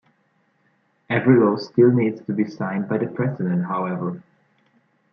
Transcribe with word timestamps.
Every 1.11 1.37
law 1.37 1.57
still 1.57 1.91
needs 1.91 2.25
to 2.25 2.33
be 2.33 2.47
signed 2.49 2.89
by 2.89 2.97
the 2.97 3.05
President 3.05 3.65
however. 3.65 4.23